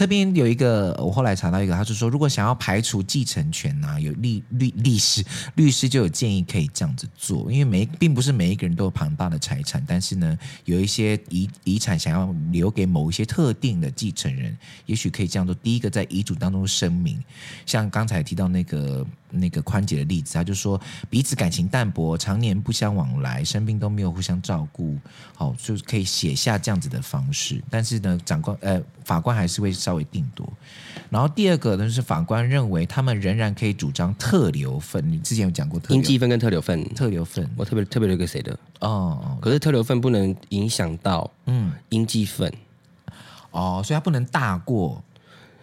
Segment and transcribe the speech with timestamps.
[0.00, 5.22] 这边有一个，我后来查到一个，他是说，如果想要排除继承权呢、有律律律师
[5.56, 15.54] 律师就有建议可以这样子做，因为每并不是每一个人都有庞大的财产，但是呢，有一些遗遗产想要留给某一些特定的继承人，也许可以这样做。
[15.56, 17.22] 第一个在遗嘱当中声明，
[17.66, 24.96] 像刚才提到那个那个宽姐的例子，他就说彼此感情淡薄，常年不相往来，生病都没有互相照顾，
[25.34, 27.62] 好，就是可以写下这样子的方式。
[27.70, 30.50] 但是呢，长官呃法官还是会稍微定夺。
[31.08, 35.10] 然后第二个呢，是法官认为他们仍然可以主张特留份。
[35.10, 38.58] 你之前有讲过特应继分跟特留份，特留份，我特别特别留给谁的？
[38.80, 42.52] 哦，可是特留份不能影响到嗯应继份，
[43.50, 45.02] 哦，所以它不能大过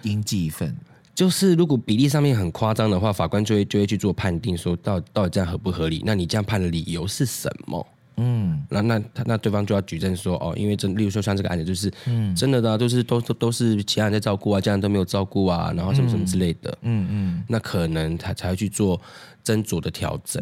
[0.04, 0.76] 应继份。
[1.18, 6.04] 就是如果比例上面很夸张的话，法官就会就会去做判定，说到到底这样合不合理？
[6.06, 7.88] 那你这样判的理由是什么？
[8.18, 19.02] 嗯，那那他那对方就要举证说，哦，因为真，例如说像这个案子，就是，嗯，真的的、啊，都是都都都是其他人在照顾啊，家人都没有照顾啊，然后什么什么之类的，嗯嗯，嗯，那可能他才会去做
[19.44, 20.40] 斟酌的调整。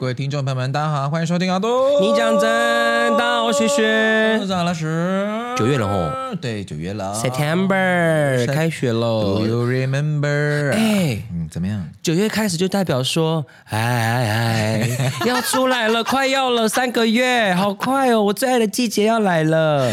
[0.00, 2.00] 各位听众朋友们，大家好，欢迎收听阿多。
[2.00, 4.38] 你讲真，大家好，学学。
[4.40, 5.39] 我是阿拉师。
[5.60, 7.12] 九月了哦，对，九月了。
[7.22, 9.40] September 开学喽。
[9.40, 10.72] Do you remember？
[10.72, 11.86] 哎，嗯，怎么样？
[12.02, 18.22] 九月开始就代表说，哎哎哎，要出来了， 快要了，三个月，好快哦！
[18.22, 19.92] 我最爱的季节要来了。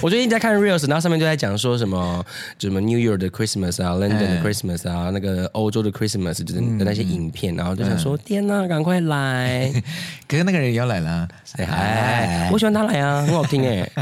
[0.00, 2.24] 我最近在看 Reels，然后上面就在讲说什么，
[2.58, 9.70] 什么 New York 的 Christmas 啊，London 的 Christmas 啊，那个欧洲的 Christmas 就是的那些影片，然后就想说，天哪，赶快来！
[10.26, 11.28] 可是那个人也要来了，
[11.58, 13.88] 哎，我喜欢他来啊，很好听哎。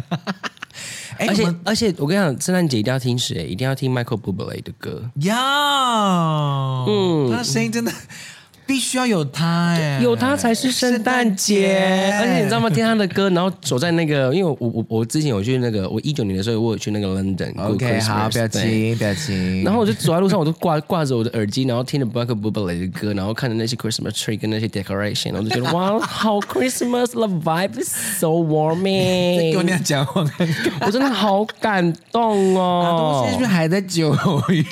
[1.18, 3.46] 而且而且，我跟你讲，圣诞节一定要听谁？
[3.46, 5.10] 一定要听 Michael Bublé 的歌。
[5.16, 7.92] 要，嗯，他的声音真的。
[8.73, 11.78] 必须要有他哎，有他才是圣诞节。
[12.19, 12.70] 而且你知道吗？
[12.70, 17.53] 听他的歌，然后走在那个，因为我我我之前有去那个，我一九年的时候我有去那个 London。
[17.61, 19.61] OK，好，不要急，不要急。
[19.62, 29.53] 然后我就走在路上，我都挂挂着我的耳机，然后听着 bucklebubble 的歌，然后看着那些 Christmas tree 跟那些 decoration，我就觉得 哇，好 Christmas，the vibe is so warming。
[29.53, 30.25] 跟我那样讲话，
[30.81, 33.27] 我真的好感动哦。
[33.27, 34.15] 现在是不是还在九
[34.49, 34.65] 月？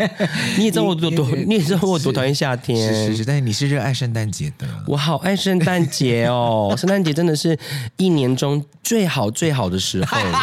[0.56, 2.74] 你也知道我多多，你也知道我多讨厌夏天。
[3.40, 6.74] 你是热爱圣诞节的，我好爱圣诞节哦！
[6.78, 7.58] 圣诞节真的是
[7.96, 10.38] 一年中最好最好的时候了。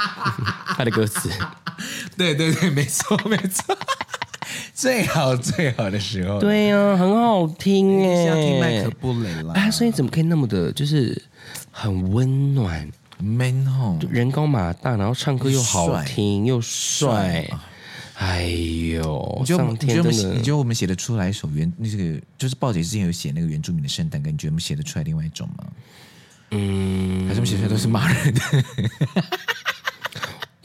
[0.76, 1.30] 他的歌词，
[2.16, 3.76] 对对对，没错 没错，
[4.74, 9.52] 最好最好的时候，对呀、啊，很好听哎，要听麦克布雷了。
[9.54, 11.20] 哎，声音怎么可以那么的，就是
[11.70, 12.86] 很温暖
[13.18, 17.48] ，man 吼，人高马大，然后唱歌又好听又帅。
[18.18, 25.66] 哎呦，你觉得你觉得我们你觉得我们写得出来一首原那个就是报姐之前有写那个原住民的圣诞歌，你觉得我们写得出来另外一种吗？
[26.52, 28.40] 嗯，还是我们写出来都是骂人的？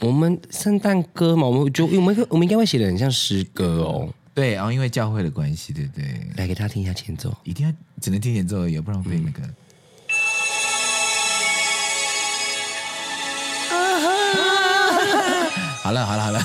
[0.00, 4.08] 我们圣诞歌嘛，我们就我们我们应该会写的很像诗歌哦。
[4.32, 6.04] 对，然后因为教会的关系，对不对？
[6.36, 9.42] 来给大家听一下前奏，一定要只能听前奏而已，不然会那个。
[15.82, 16.40] 好了好了好了。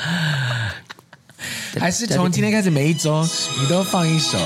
[1.78, 3.26] 还是从今天开始，每一周
[3.58, 4.38] 你都放一首。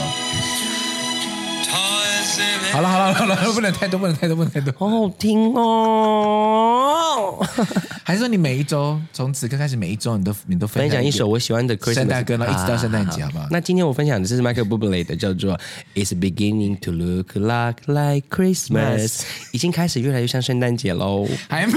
[2.73, 4.75] 好了好了好了，不能太多，不能太多，不能太多。
[4.77, 7.47] 好好听哦！
[8.03, 13.47] 还是说你每一周从此刻开始，每一周你都你都分享一首我喜欢的圣诞歌，然后一直到圣诞节，好不好？
[13.53, 15.57] 那今天我分享的是 Michael Bublé 的，叫做
[15.95, 19.07] 《It's Beginning to Look Like Like Christmas》，
[19.53, 21.29] 已经开始越来越像圣诞节喽。
[21.49, 21.75] 还没，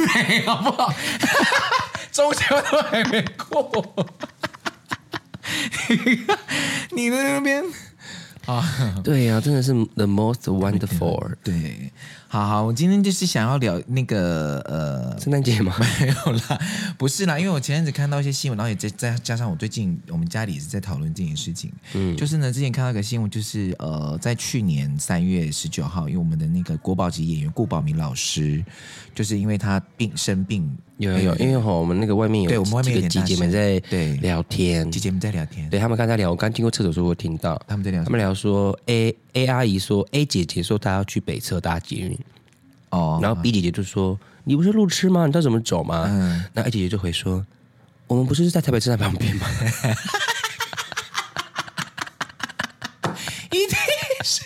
[0.47, 0.91] 好不好？
[2.17, 3.95] 中秋都还没过。
[6.95, 7.63] 你在那边
[8.47, 8.99] 啊？
[9.03, 11.35] 对呀、啊，真的是 the most wonderful。
[11.43, 11.91] 对，
[12.27, 15.75] 好好，我今天就是想要聊那个呃，圣诞节吗？
[16.01, 16.59] 没有啦，
[16.97, 21.71] 不是啦，因为我前阵子看到一些新闻，然后也再再加上我最近我们家里也是在讨论这件事情。
[21.93, 28.65] 嗯，就是呢，之前看到一个新闻，就是呃，在去年三月十九号，因为我们的那个国宝级演员顾宝明老师，
[29.13, 30.75] 就是因为他病生病。
[30.97, 34.13] 有有有，因为哈，我们那个外面有对，我们外面有姐姐们在对。
[34.15, 37.61] 聊天，姐姐们在聊天，对他们刚才聊，我刚经过厕所时候，我听到。
[37.67, 42.17] 他们在聊，他们聊说，A A 阿姨说，A 姐姐说她要去北车搭捷运，
[42.89, 45.27] 哦，然后 B 姐姐就说，你不是路痴吗？
[45.27, 46.05] 你知道怎么走吗？
[46.07, 47.45] 嗯，那 A 姐姐就回说，
[48.07, 49.45] 我们不是在台北车站旁边吗？
[53.51, 53.77] 一定
[54.23, 54.41] 是。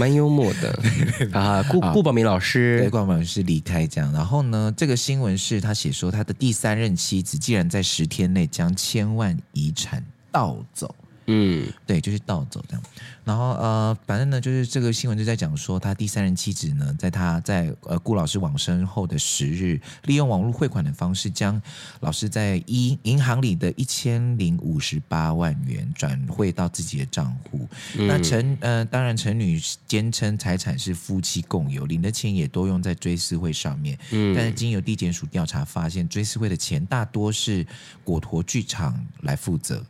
[0.00, 0.78] 蛮幽默的。
[1.38, 10.02] 啊，顾顾宝明老师，对，顾宝明老师离开这样，然后呢，这个新闻是他写说他的第三任妻子竟然在十天内将千万遗产
[10.32, 10.94] 盗走，
[11.32, 12.82] 嗯，对，就是盗走这样。
[13.22, 21.60] 然后呃，反正呢，就是这个新闻就在讲说，他第三任妻子呢，在他在呃顾老师往生后的十日，利用网络汇款的方式，将
[22.00, 27.68] 老师在一银行里的一千零五十八万元转汇到自己的账户。
[27.96, 33.96] 嗯、那陈呃，当然陈女坚称财产是夫妻共有，领的钱也都用在追思会上面。
[34.10, 37.64] 嗯，但是经由地检署调查发现，追思会的钱大多是
[38.02, 39.84] 果陀剧场来负责，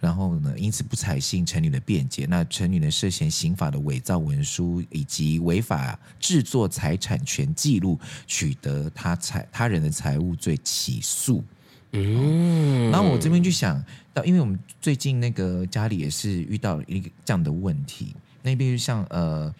[0.00, 2.26] 然后呢，因此不采信陈女的辩解。
[2.26, 2.90] 那陈女呢？
[2.90, 11.44] 涉嫌刑法的伪造文书以及违法制作财产权记录，取得他财他人的财物罪起诉。
[11.92, 19.54] 嗯，然后我这边就想到，因为我们最近那个家里也是遇到一个这样的问题，那边就像呃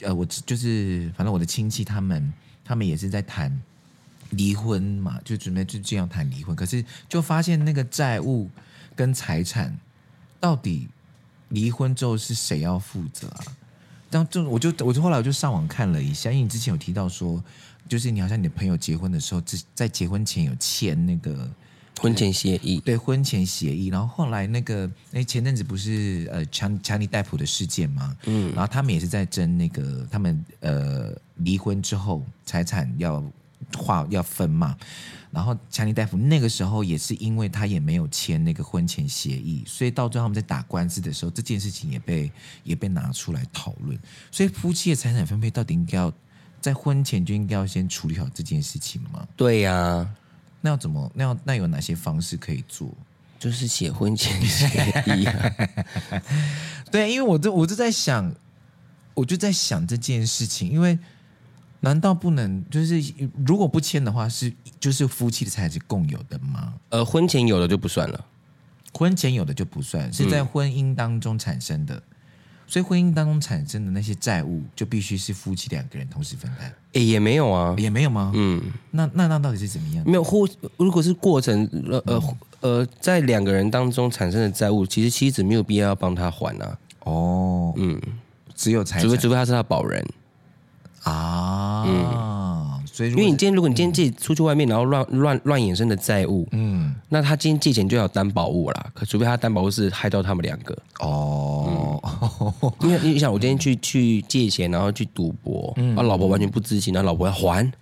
[0.00, 2.32] 呃，我就是反正我的亲戚他们
[2.64, 3.60] 他们也是在谈
[4.30, 8.50] 离婚嘛，就准备就这样谈离婚，可是就发现那个债务
[8.96, 9.78] 跟财产
[10.40, 10.88] 到底。
[11.50, 13.40] 离婚之后是谁要负责啊？
[14.10, 17.42] 然后就我就我就后来我就上网看了一下，因为你之前有提到说，
[17.88, 19.42] 就是你好像你的朋友结婚的时候，
[19.74, 21.50] 在结婚前有签那个
[21.98, 23.86] 婚前协议，对婚前协议。
[23.86, 28.14] 然后后来那个那前阵子不是呃强强尼戴普的事件吗？
[28.26, 33.24] 嗯，然后他们也是在争那个他们呃离婚之后财产要
[33.76, 34.76] 划要分嘛。
[35.30, 42.32] 然后强尼大夫那个时候也是因为他也没有签那个婚前协议，所以到最后他们在打官司的时候，这件事情也被
[42.64, 43.96] 也被拿出来讨论。
[44.30, 46.10] 所以夫妻的财产分配到底应该要
[46.62, 49.28] 在婚前就应该要先处理好这件事情吗？
[49.36, 50.10] 对呀、啊，
[50.62, 51.12] 那要怎么？
[51.14, 52.90] 那要那有哪些方式可以做？
[53.38, 54.66] 就是写婚前协
[55.14, 55.54] 议、啊。
[56.90, 58.34] 对，因为我就我就在想，
[59.12, 60.98] 我就在想这件事情，因为。
[61.80, 63.00] 难道不能就是
[63.46, 66.74] 如果不签的话，是就是夫妻的财产是共有的吗？
[66.88, 68.24] 呃，婚前有的就不算了，
[68.92, 72.02] 婚前有的就不算，是在婚姻当中产生的，嗯、
[72.66, 76.74] 所以婚姻当中产生的那些债务就必须是夫妻两个人同时分担。
[76.94, 78.32] 诶，也没有啊，也没有吗？
[78.34, 78.60] 嗯，
[78.90, 80.04] 那那那到底是怎么样？
[80.04, 80.48] 没有或
[80.78, 86.78] 如果是过程呃呃呃，在两个人当中产生的债务，其实妻子没有必要要帮他还啊。
[87.04, 88.00] 哦，嗯，
[88.56, 90.04] 只有财产，除非除非他是他保人。
[91.04, 91.12] 啊，
[91.86, 98.86] 嗯，所以因为你今天如果你今天借出去外面，然后乱乱乱衍生的债务，嗯，那他今天借钱就要担保物啦。
[98.94, 100.76] 可除非他担保物是害到他们两个。
[101.00, 102.02] 哦，
[102.62, 107.72] 嗯、因为你想，我今天去去借钱，然后去赌博，嗯，啊，老婆完全不知情，然后老婆要还。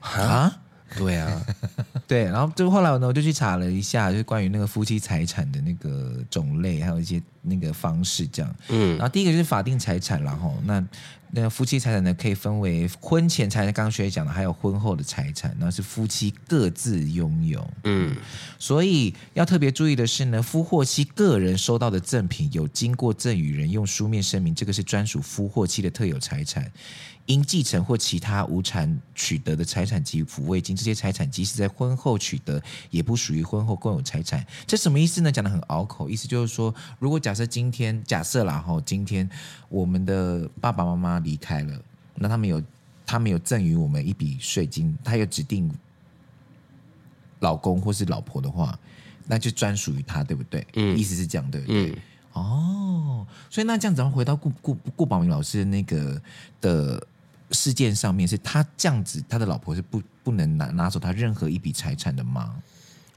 [0.00, 0.60] 啊？
[0.96, 1.46] 对啊，
[2.06, 10.84] 对，然后就后来呢，我就去查了一下，就是关于那个夫妻财产的那个种类，还有一些那个方式，这样，嗯，然后第一个就是法定财产，然后那。
[11.30, 17.70] 那夫妻财产呢，可以分为婚前财产，刚刚学姐讲的，还有婚后的财产，那是夫妻各自拥有。
[17.84, 18.16] 嗯，
[18.58, 26.72] 所以要特别注意的是呢，夫或妻个人收到的赠品有经过赠与人用书面声明，这个是专属夫或妻的特有财产。
[27.28, 34.42] 因继承或其他无产取得的财产及抚慰金，这些财产即使在婚后取得，也不属于婚后共有财产。
[34.66, 35.30] 这什么意思呢？
[35.30, 39.28] 讲的很拗口，意思就是说，如果假设今天假设啦哈，今天
[39.68, 41.78] 我们的爸爸妈妈离开了，
[42.14, 42.62] 那他们有
[43.04, 45.70] 他们有赠予我们一笔税金，他有指定
[47.40, 48.78] 老公或是老婆的话，
[49.26, 50.66] 那就专属于他，对不对？
[50.76, 51.90] 嗯，意思是这样，对不对？
[51.90, 51.96] 嗯、
[52.32, 56.22] 哦，所以那这样子，回到顾顾顾宝明老师的那个
[56.62, 57.06] 的。
[57.50, 62.54] 事件上面是他这样子，他的老婆是不不能拿拿走他任何一笔财产的吗？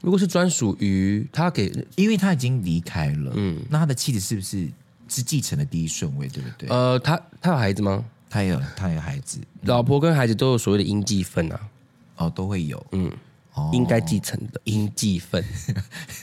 [0.00, 4.68] 如果是专属于他给，因为他已经离开了，嗯，那他的妻子是不是
[5.08, 6.68] 是继承的第一顺位，对不对？
[6.68, 8.04] 呃，他他有孩子吗？
[8.28, 11.60] 他有，他有孩子，老婆跟孩子都有所谓的应继分啊，
[12.16, 13.12] 哦，都会有，嗯，
[13.54, 15.44] 哦，应该继承的 应继分，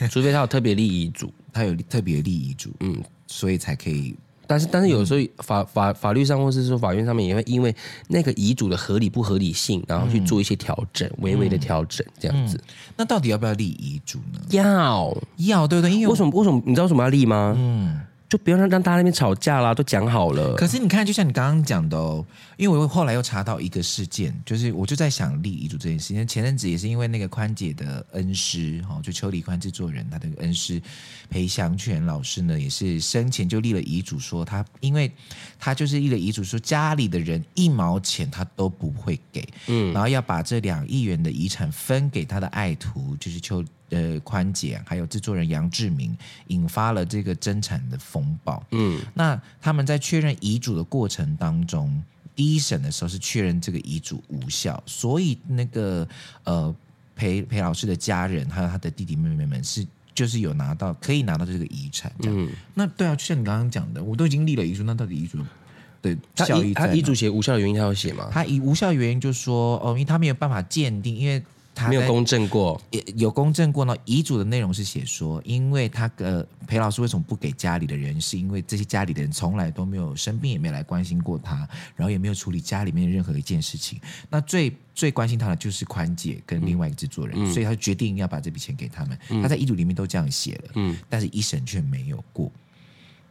[0.09, 4.15] 除非他有特别立遗嘱，他有特别立遗嘱，嗯，所以才可以。
[4.49, 7.75] 但是，但是有时候法法法律上，或是说法院上面，也会因为
[8.07, 12.59] 那个遗嘱的合理不合理性，然后去做一些调整，微微的调整，这样子。
[12.97, 14.39] 那到底要不要立遗嘱呢？
[14.49, 15.91] 要要，对不对？
[15.93, 16.31] 因为为什么？
[16.31, 16.59] 为什么？
[16.65, 17.53] 你知道为什么要立吗？
[17.55, 18.01] 嗯。
[18.29, 20.53] 就不要让让大家那边吵架啦，都讲好了。
[20.53, 22.23] 可是你看，就像你刚刚讲的哦，
[22.57, 26.27] 因为我后来又查到一个事件，就是我就在想立遗嘱这件事情。
[26.27, 30.79] 前阵子也是因为那个宽姐的恩师哈，就邱礼宽制作人他的恩师
[31.27, 35.11] 裴祥全老师呢，也是生前就立了遗嘱，说他因为
[35.57, 43.65] 他就是立了遗嘱，说家里的人一毛钱他都不会给，嗯，然后要把这两亿元的遗产分给他的爱徒，就是邱。
[43.89, 46.15] 呃，宽姐还有制作人杨志明，
[46.47, 48.63] 引发了这个争产的风暴。
[48.71, 52.03] 嗯，那他们在确认遗嘱的过程当中，
[52.35, 56.07] 第一审的时候是确认这个遗嘱无效，所以那个
[56.43, 56.73] 呃
[57.15, 62.11] 裴裴老师的家人还有他的弟弟妹妹们是就是有拿到可以拿到这个遗产。
[62.23, 65.39] 嗯，那对啊，就像你刚刚讲的，我都已经立了遗嘱，那到底遗嘱
[66.01, 66.73] 的效益？
[66.73, 68.29] 他遗嘱写无效的原因，他要写吗？
[68.31, 71.43] 他遗无效的原因就是说，哦，因为他没有办法鉴定，因为。
[71.87, 72.81] 没有公证过，
[73.15, 73.95] 有公证过呢。
[74.05, 83.99] 遗嘱的内容是写说，因为他呃裴老师为什么不给家里的人，是因为这些家里的人从来都没有生病，也没有来关心过他，然后也没有处理家里面的任何一件事情。
[84.29, 89.17] 那最最关心他的就是宽姐跟另外一个制作人，嗯、所以他决定要把这笔钱给他们。
[89.29, 92.51] 嗯、他在遗嘱里面都这样写了，嗯，但是一审却没有过。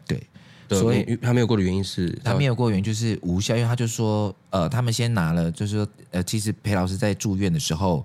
[0.07, 0.23] 对，
[0.69, 8.05] 对所以他没有过的原因是他没有过的原因就是无效，因为他就说，呃，他们先拿了，就是说，呃，其实裴老师在住院的时候。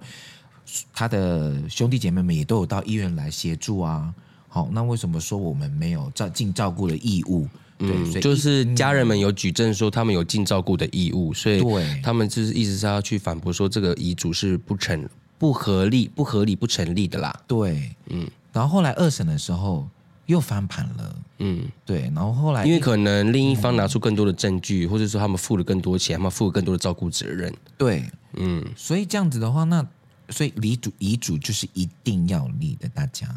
[0.93, 4.13] 他的兄弟姐妹们也都有到医院来协助啊，
[4.47, 7.47] 好，那为什么说我们没有照尽照顾的义务？
[7.77, 12.01] 对，嗯、所以就是家人们有举证说他们有尽照顾的义务，所以对。
[12.01, 17.37] 他们就是一直是要去反驳说这个遗嘱是不成不合理、不合理、不成立的啦。
[17.47, 19.87] 对，嗯，然后后来二审的时候
[20.27, 28.03] 又翻盘了，嗯，对，然后后来因为可能另一方拿出更多的证据，嗯、或者说他们付了更多钱，他们负了更多的照顾责任，对，
[28.35, 29.85] 嗯，所以这样子的话，那。
[30.29, 33.27] 所以遗嘱遗嘱就是一定要立的，大家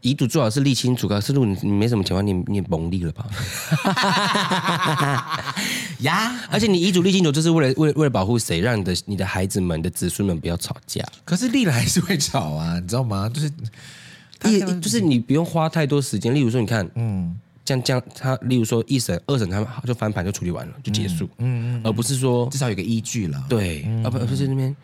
[0.00, 1.08] 遗嘱最好是立清楚。
[1.08, 3.26] 可是如果你你没什么钱的话，你你也甭立了吧？
[6.00, 6.38] 呀！
[6.50, 11.04] 而且你遗嘱立清楚，就是为了为了为了保护谁，让你的你的孩子们的子孙们不要吵架。
[11.24, 13.28] 可是立了还是会吵啊，你知道吗？
[13.28, 13.50] 就是
[14.44, 16.32] 也就是你不用花太多时间。
[16.32, 21.24] 例如说，你看，嗯，这样这样，他例如说一审、二审，他们就翻盘就处理完了，就结束。
[21.38, 23.44] 嗯嗯，嗯，而不是说至少有个依据了。
[23.48, 24.74] 对，而不而不是那边。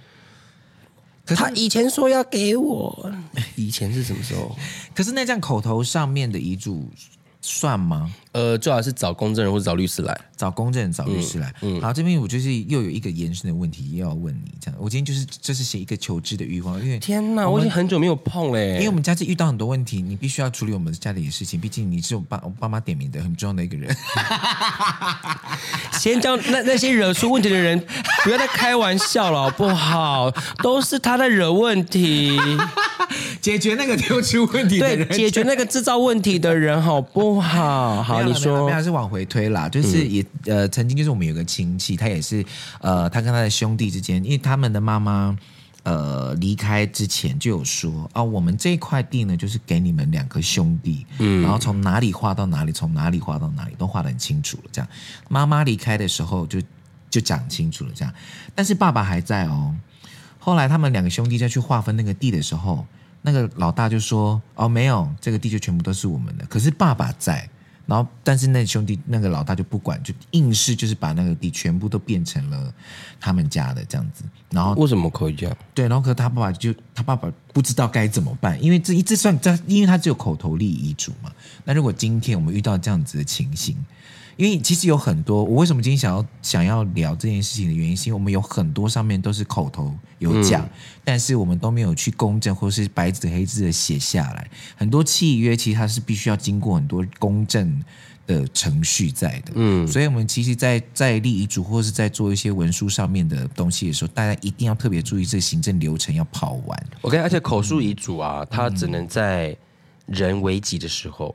[1.25, 3.13] 可是他以前说要给我，
[3.57, 4.55] 以前是什么时候？
[4.95, 6.89] 可是那张口头上面的遗嘱
[7.41, 8.13] 算吗？
[8.35, 11.55] 呃，最好是找公证人或者找律师来，找公证人、找律师来。
[11.63, 23.97] 嗯，好，这边我就是又有一个延伸的问题要问你，这样，我今天就是这是写一个求知的欲望，因为天哪，我已经很久没有碰嘞，因为我们家是遇到很多问题，你必须要处理我们家里的事情，毕竟你是我爸我爸妈点名的很重要的一个人。
[26.01, 27.81] 先叫 那那些惹出问题的人
[28.25, 30.29] 不要再开玩笑了，好不好？
[30.61, 32.37] 都是他在惹问题，
[33.41, 38.03] 解决那个丢出问题的人，对，解决那个制造问题的人，好不好？
[38.03, 38.24] 好。
[38.25, 42.45] 你说，还是往回推啦，就是也、嗯、呃，曾经就是我们有个亲戚，他也是
[42.81, 45.37] 呃，他跟他的兄弟之间，因为他们的妈妈
[45.83, 54.65] 呃离开之前就有说啊、哦，我们这块地呢，就是给你们两个兄弟，嗯，然后从哪里划到哪里，从哪里划到哪里都划得很清楚了。
[54.73, 54.89] 这样，
[55.29, 56.61] 妈妈离开的时候就
[57.11, 58.15] 就讲清楚了，这样，
[58.55, 59.75] 但是爸爸还在哦。
[60.39, 62.87] 后来他们两个兄弟再去划分那个地的时候，
[63.23, 66.45] 那个老大就说哦，没有，这个地就全部都是我们的。
[66.47, 67.49] 可是爸爸在。
[67.87, 72.73] 然后，但是那兄弟那个老大就不管，就硬是就是把那个地全部都变成了
[73.21, 74.25] 他们家的这样子。
[74.51, 75.57] 然后为什么可以这样？
[75.75, 81.31] 对，然后可是他爸爸就他爸爸不知道该怎么办，因为这一这算这，因为他只有口头立遗嘱嘛。
[81.65, 83.77] 那如果今天我们遇到这样子的情形，
[84.37, 90.71] 因为其实有很多，我为什么今天想要想要聊这件事情的原因，是因为我们有很多上面都是口头有讲，嗯、
[91.05, 94.51] 但是我们都没有去公证，或是白纸黑字的写下来。
[94.77, 97.83] 很多契约其实它是必须要经过很多公证
[98.27, 99.53] 的程序在的。
[99.55, 106.87] 嗯，所以我们其实在，在在立遗嘱或是在做一些文书上面的东西的时候，大家一定要特别注意这个行政流程要跑完。
[107.03, 109.57] OK，而且口述遗嘱啊，嗯、它只能在
[110.07, 111.35] 人危急的时候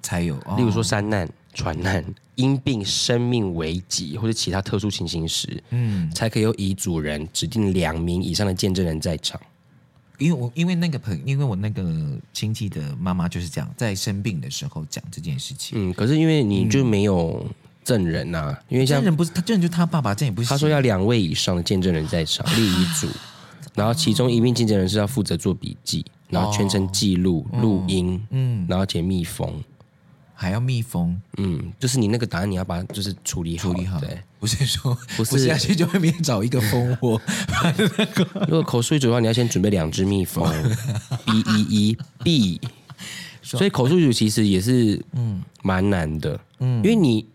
[0.00, 1.28] 才有，例如说山难。
[1.52, 2.04] 传难、
[2.34, 9.40] 因病、生命危急或者其他特殊情形时，嗯，才可以由遗嘱人指定两名以上的见证人在场。
[10.18, 11.82] 因为我因为那个朋，因为我那个
[12.32, 15.90] 亲戚的妈妈就是这样，在生病的时候讲这件事情。
[15.90, 17.44] 嗯，可是因为你就没有
[17.82, 20.48] 证人呐、因为像证人不是他，证人就是他爸爸，这也不是。
[20.48, 23.08] 他说要两位以上的见证人在场立遗嘱，
[23.74, 29.52] 然后其中一名见证人是要负责做笔记，然后全程记录、录音，嗯，然后且密封。
[30.34, 37.20] 还要密封，嗯，就是你那个答案，你要把它就是处理好，处理好，对，不是说不是下去就外面找一个蜂窝。
[38.48, 40.44] 如果口述遗嘱的话，你要先准备两只蜜蜂，
[41.24, 42.60] B E E B。
[43.40, 47.26] 所以口述遗嘱其实也是嗯蛮难的，嗯，因为你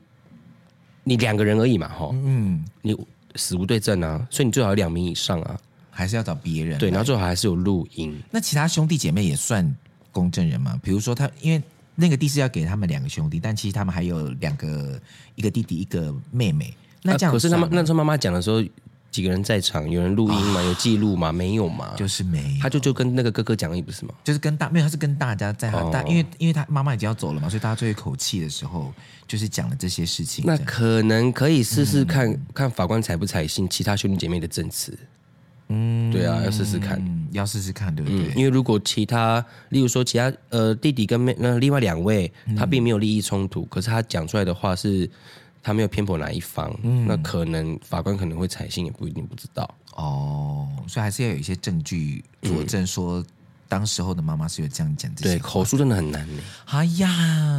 [1.04, 2.98] 你两个人而已嘛，哈，嗯，你
[3.36, 5.58] 死无对证啊，所以你最好有两名以上啊，
[5.92, 8.20] 还是要找别人，对，然后最好还是有录音。
[8.32, 9.76] 那其他兄弟姐妹也算
[10.12, 10.78] 公证人吗？
[10.84, 11.62] 比如说他，因为。
[12.00, 15.02] 那个地是要给他们两个兄弟，但其实他们还有两个，
[15.34, 16.72] 一个弟弟，一个妹妹。
[17.02, 18.64] 那这样、啊，可是他们那时候妈妈讲的时候，
[19.10, 19.90] 几个人在场？
[19.90, 20.60] 有人录音吗？
[20.60, 21.32] 哦、有记录吗？
[21.32, 21.96] 没有嘛？
[21.98, 22.62] 就是没有。
[22.62, 24.14] 他就就跟那个哥哥讲也，不是吗？
[24.24, 28.94] 就是跟大没有，他是跟大家在大，哦、因为因为他妈妈已经要走了嘛，所以大家最后一口气的时候，
[29.28, 30.44] 就是讲了这些事情。
[30.46, 34.98] 那可能可以试试看、嗯、看法官采不采信其他兄弟姐妹的证词。
[35.70, 38.28] 嗯，对啊，要试试看，要试试看，对不对？
[38.28, 45.10] 嗯，因为如果其他，例如说其他呃弟弟跟妹那另外两位，他并没有利益冲突，嗯、可是他讲出来的话是
[45.62, 49.70] 他没有偏颇哪一方，嗯、那可能法官可能会采信，也不一定不知道。
[49.96, 53.24] 哦，所以还是要有一些证据佐证说。
[53.68, 56.42] 嗯当时候的妈妈是有这样讲的，对，口述真的很难呢。
[56.66, 57.10] 哎呀，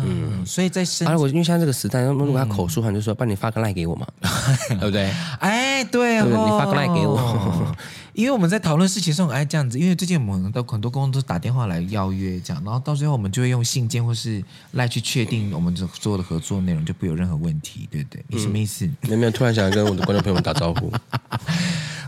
[0.06, 4.06] 嗯，所以在生，而我因为现在这个时代，如果他口述，他就说，帮你发个赖给我嘛，
[4.70, 5.12] 对不对？
[5.40, 7.76] 哎，对哦，你发个赖给我，
[8.14, 18.24] 因为我们在讨论事情的时候，哎，这样子，因为最近我们都很多公司都打电话来邀约，这样，然后到最后我们就会用信件或是赖去确定我们所有的合作内容，就不有任何问题，对不对？
[18.28, 18.86] 你什么意思？
[19.02, 20.90] 没有没有，突然想要跟我的观众朋友们打招呼。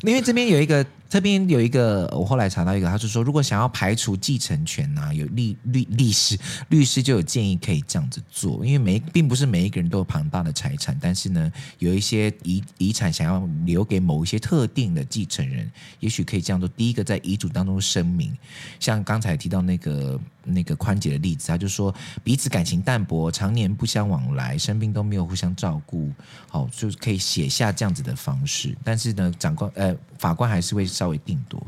[0.03, 6.39] 因为这边有一个，这边有一个，我后来查到一个，他就说，如果想要排除继承权呐、有律律律师
[6.69, 16.69] 律师就有建议可以这样子做，因为每并不是每一个人都有庞大的财产，但是呢，有一些遗遗产想要留给某一些特定的继承人，也许可以这样做。
[16.77, 18.33] 第一个在遗嘱当中声明，
[18.79, 26.13] 像刚才提到那个那个宽姐的例子，他就说彼此感情淡薄，常年不相往来，生病都没有互相照顾，
[26.49, 28.79] 好，就可以写下这样子的方式。
[28.85, 29.93] 但是呢，长官呃。
[30.21, 31.59] 法官还是会稍微定夺，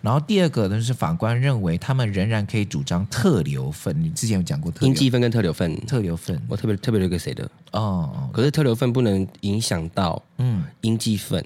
[0.00, 3.92] 然后第二个呢是法官认为他们仍然可以主张特留份。
[4.00, 7.50] 你之前有讲过特应继分跟特留份，特留份我特别特别留给谁的？
[7.72, 11.44] 哦，可是特留份不能影响到嗯应继份，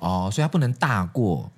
[0.00, 1.48] 哦，所以它不能大过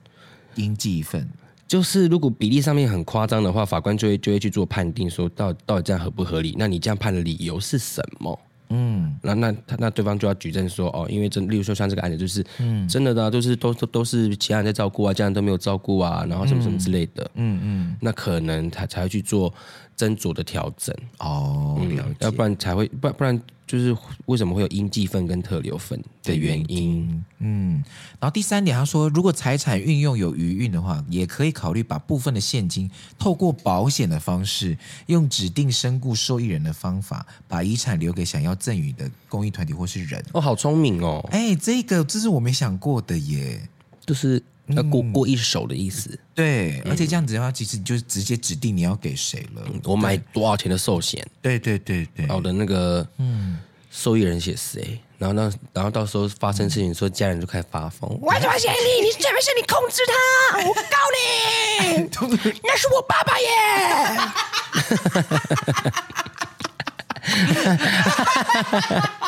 [0.57, 1.27] 应继份。
[1.67, 6.55] 就是如果比例上面很夸张的话，法官就会就会去做判定，说到到底这样合不合理？
[6.59, 8.39] 那你这样判的理由是什么？
[8.69, 19.53] 嗯，那那他那对方就要举证说哦，因为真，例如说像这个案子，就是嗯，真的的，都是都都都是其他人在照顾啊，家人都没有照顾啊，然后什么什么之类的，嗯嗯，嗯，那可能他才会去做
[19.97, 21.81] 斟酌的调整哦，
[22.21, 23.41] 要不然才会不不然。
[23.67, 27.83] 就是为什么会有应继分跟特留份的原因，嗯，
[28.21, 32.89] 然后第三点，他说，如果财产运用有余韵的话，也可以考虑把部分的现金
[33.19, 40.25] 透过保险的方式，用指定身故受益人的方法，把遗产留给想要赠与的公益团体或是人。
[40.33, 41.29] 哦，好聪明哦！
[41.33, 43.69] 哎，这个这是我没想过的耶，
[44.07, 46.11] 就是要过过一手的意思。
[46.11, 49.63] 嗯、对，而且这样子的话，其实你就是直接指定你要给谁了。
[49.85, 51.27] 我买多少钱的寿险？
[51.43, 53.59] 对对对对，我的那个嗯。
[53.89, 58.07] 受益人写谁，然后呢，然后到时候发生事情，说家人就开始发疯。
[58.21, 59.01] 我怎么写你？
[59.07, 60.59] 你是不是你控制他？
[60.69, 62.51] 我告你！
[62.63, 63.49] 那是我爸爸耶！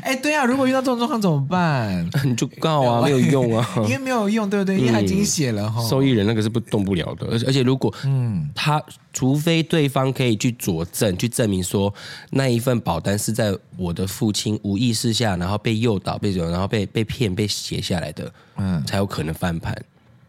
[0.03, 2.09] 哎，对啊，如果遇到这种状况怎么办？
[2.27, 4.79] 你就告啊，没有用啊， 因为没有用，对不对？
[4.79, 5.83] 因为他已经写了哈。
[5.88, 11.93] 受益人那个是不动不了的，而且而且如果嗯，他除非对方可以去佐证，去证明说
[12.31, 19.77] 那一份保单是在我的父亲无意识下，然后被诱导、被然后被被骗、被写下来的，嗯，才有可能翻盘。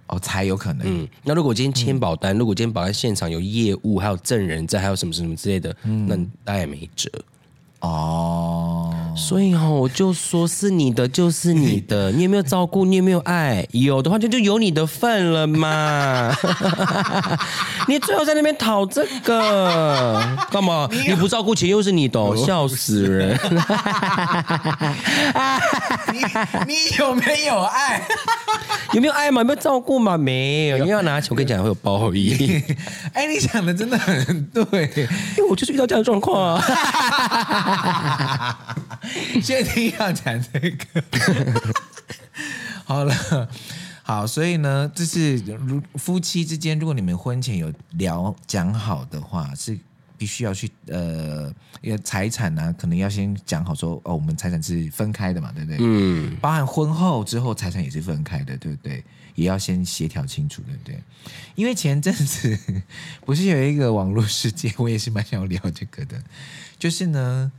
[0.08, 0.82] 哦，才有可能。
[0.86, 7.10] 嗯，那如果今天签保单，如果今天保单现场有业务，还有证人在，还有什么什么之类的，嗯，那大家也没辙。
[7.84, 12.86] 哦，所以哦，我就说是你的就是你的， 你有没有照顾？
[12.86, 13.68] 你有没有爱？
[13.72, 16.34] 有的话就就有你的份了嘛。
[17.90, 20.88] 你最后在那边讨这个干嘛？
[20.92, 23.38] 你，不照顾钱又是你的，哦，笑死人。
[26.14, 26.20] 你
[26.66, 28.02] 你有没有爱？
[28.94, 29.42] 有没有爱嘛？
[29.42, 30.16] 有没有照顾嘛？
[30.18, 30.78] 没有。
[30.78, 32.64] 你要拿钱，我跟你讲会有报应。
[33.12, 34.90] 哎，你讲的真的很对，
[35.38, 36.64] 因为我就是遇到这样的状况啊。
[37.76, 38.78] 哈哈哈哈哈！
[39.42, 41.04] 现在要讲这个，
[42.86, 43.50] 好了，
[44.04, 49.78] 好，所以呢，就是如夫妻之间，如果你们婚前有聊讲好的话，是
[50.18, 55.78] 必须要去呃，因为财产呢、啊，可能要先讲好说，哦，我们财产是分开的嘛，对不对？
[55.82, 59.04] 嗯，包含婚后之后财产也是分开的，对不对？
[59.36, 61.02] 也要先协调清楚，对不对？
[61.56, 62.58] 因为前阵子
[63.26, 66.22] 不是有一个网络事件，我也是蛮想要聊这个的，
[66.78, 67.52] 就是呢。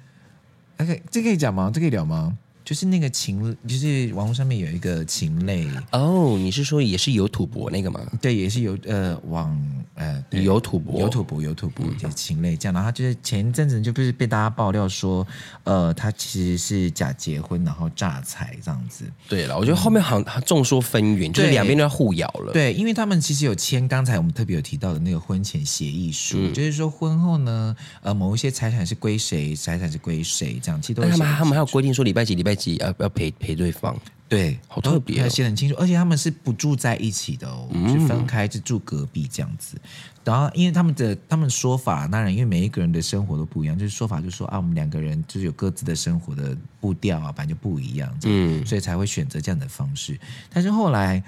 [0.78, 1.70] OK，这可以讲吗？
[1.72, 2.36] 这可以聊吗？
[2.64, 6.36] 就是那个禽，就是网络上面有一个禽类哦。
[6.38, 8.00] 你是说也是有土博那个吗？
[8.22, 9.54] 对，也是有呃网
[9.94, 12.74] 呃有土博有土博有土博就是禽类这样。
[12.74, 15.26] 然后他就是前一阵子就不是被大家爆料说，
[15.64, 19.04] 呃，他其实是假结婚然后诈财这样子。
[19.28, 22.52] 对了，我觉得后面好像众说纷纭，就是两边都要互咬了。
[22.54, 30.80] 对，因为他们其实有签刚才我们特别有提到的那个婚前协议书，嗯、就是说婚后呢，呃，某一些财产是归谁，财产是归谁这样。
[30.80, 32.53] 其实都是他们他们还有规定说礼拜几礼拜。
[32.80, 33.96] 要要陪陪对方？
[34.28, 39.76] 对，好特别、哦，写得很清楚，而且他们是不住在一起的哦，嗯、是分开，是住隔壁这样子。
[40.24, 50.18] 然后，因为他们的他们说法，当然，因为每一个人的生活都不一样，就是说法就是说啊，我们两个人就是有各自的生活的步调啊，反正就不一样，嗯，所以才会选择这样的方式。
[50.52, 51.22] 但是后来。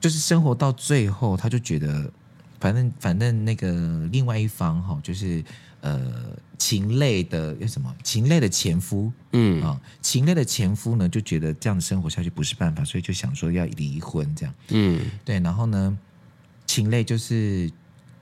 [0.00, 2.12] 就是生活到最后，他就觉得，
[2.60, 5.42] 反正反正那个另外一方哈，就是
[5.84, 6.00] 呃，
[6.56, 7.94] 禽类的有什么？
[8.02, 9.62] 禽类的前夫，嗯。
[9.62, 15.98] 啊，禽类的前夫呢，就觉得这样的生活下去不是办法，所以就想说要离婚这样，嗯，对，然后呢，
[16.66, 17.70] 禽类就是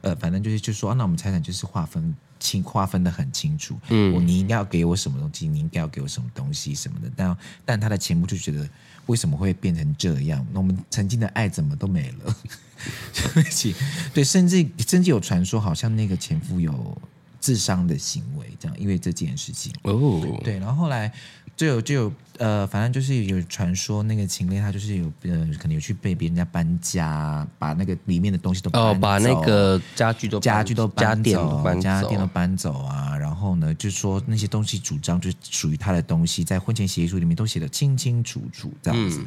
[0.00, 2.14] 呃，反正就是就说，啊，那我们财产就是划分。
[2.42, 8.68] 清划分的很清楚，嗯，我你应该要给我什么东西，你应该要给我什么东西什么的，但但他的前夫就觉得
[9.06, 10.44] 为什么会变成这样？
[10.52, 12.36] 那我们曾经的爱怎么都没了？
[13.14, 13.76] 对不起，
[14.12, 17.00] 对，甚至甚至有传说，好像那个前夫有
[17.42, 21.12] 自伤的行为，这样因为这件事情哦，对，然后后来。
[21.54, 31.30] 就有就有呃，反正就是有传说，那个禽类他就是有呃，可能有去被别人家搬家，把那个里面的东西都搬走，哦，把那个家具都家具都搬走，
[31.78, 33.14] 家电都搬走啊。
[33.18, 39.20] 然后呢，就说那些东西主张就是属于他的东西，在婚前协议书里面都写的清清楚楚，这样子。
[39.20, 39.26] 嗯、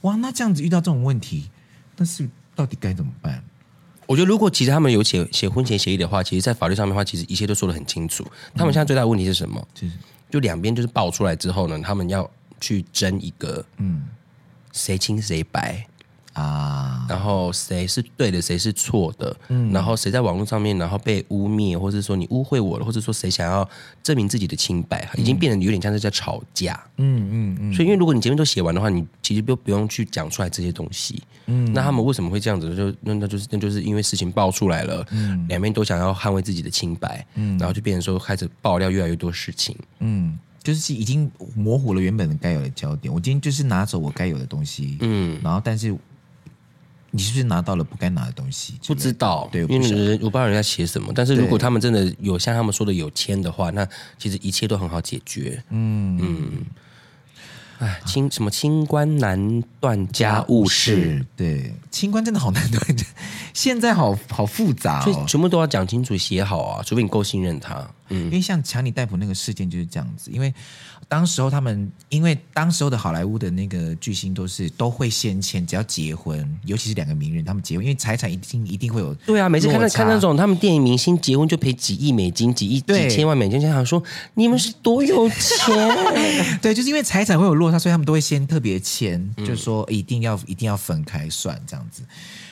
[0.00, 1.48] 哇，那这样子遇到这种问题，
[1.94, 3.42] 但是到底该怎么办？
[4.10, 8.26] 我觉得如果其实他们有写写婚前协议的话，其实，在法律上面的话，其实一切都说得很清楚。
[8.56, 9.64] 他们现在最大的问题是什么？
[9.72, 9.92] 就是。
[10.28, 12.28] 就两边就是爆出来之后呢，他们要
[12.60, 14.08] 去争一个，嗯，
[14.72, 15.86] 谁清谁白
[16.40, 23.68] 啊，然后谁是对的，谁是错的，嗯，然后谁在网络上面然后被污蔑，或者说你污秽我了，或者说谁想要
[24.02, 27.74] 证明自己的清白，已经变得有点像是在吵架，嗯嗯嗯。
[27.74, 31.70] 所以，因为如果你前面都写完的话，你其实就不用去讲出来这些东西，嗯。
[31.72, 32.74] 那他们为什么会这样子？
[32.74, 40.38] 就那那就是那就是因为事情爆出来了，嗯，两边都想要捍卫自己的清白，嗯，然后就变成说开始爆料越来越多事情，嗯。
[40.62, 43.12] 就是已经模糊了原本的该有的焦点。
[43.12, 45.96] 我今天就是拿走我该有的东西，嗯，然后但是
[47.10, 48.74] 你是不是拿到了不该拿的东西？
[48.86, 51.12] 不知道，对，因为人我不知道人家写什么。
[51.14, 53.86] 但是如果他们真的有像他们说的有签的话，那
[54.18, 55.62] 其实一切都很好解决。
[55.70, 56.66] 嗯嗯。
[57.78, 61.24] 哎，清什么清官难断家务事？
[61.34, 62.96] 对，清官真的好难断，
[63.54, 67.90] 现在好好复杂，所以全部都要讲清楚、写好啊，除非你够信任他。
[68.10, 70.52] 嗯，因为像强尼戴普那个事件就是这样子，因为
[71.08, 79.14] 当时候他们，因为当时候的好莱坞的那个巨星都是都会先签，只要结婚，尤其是两个名人，他们结婚，因为财产一定一定会有。
[79.26, 84.02] 对啊，每次看那看那种他们电影明星结婚就赔几亿美金、几亿几千万美金，就想说
[84.34, 85.74] 你们是多有钱？
[86.60, 92.02] 对，就是因为财产会有落差，所以他们都会先特别签，嗯、就是说一定要一定要分开算这样子，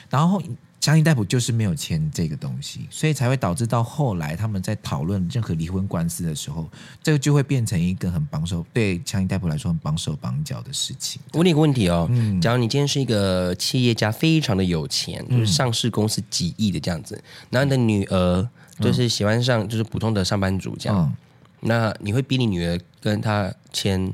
[0.09, 0.41] 然后。
[0.89, 6.67] 强尼戴普就是没有签这个东西，所以才会导致到后来他们在讨论任何离婚官司的时候，
[7.03, 11.21] 这个就会变成一个很绑手，对强尼戴普来说很绑手绑脚的事情。
[11.33, 18.49] 我问你一个问题哦，嗯，假如你今天是一个企业家，非常的有钱，就是上市公司几亿的这样子，嗯、然后你的女儿
[18.79, 21.15] 就是喜欢上就是普通的上班族这样，嗯、
[21.59, 24.11] 那你会逼你女儿跟他签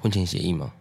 [0.00, 0.72] 婚前协议吗？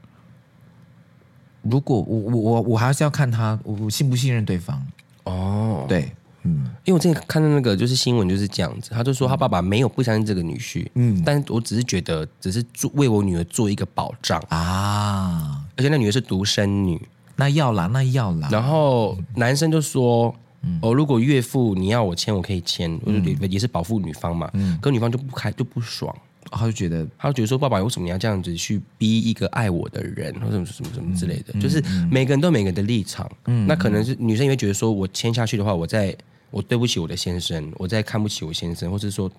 [1.63, 4.81] 如果我我我我还是要看他我信不信任对方。
[5.23, 6.11] 哦，对，
[6.43, 14.41] 嗯，因为我之前看到那个就是新闻就是这样子，他就说他爸爸没有不相信这个女婿，嗯，但我只是觉得只是做为我女儿做一个保障。
[14.49, 16.99] 啊，而且那女儿是独生女，
[17.35, 26.15] 那要啦那要啦，然后男生就说，嗯、哦，如果岳父你要我签我可以签，我就也是保护女方嘛，嗯，可女方就不开就不爽。
[26.49, 31.53] 他就觉得，他就觉得说，爸爸为什么你要这样子去逼一个爱我的人，或者什么什么什么之类的？
[31.53, 33.29] 嗯、就是每个人都有每个人的立场。
[33.45, 36.15] 嗯，那可能是女生也会觉得说，我签下去的话，我在
[36.49, 39.31] 我对不起我的先生，我在看不起我先生，或是说，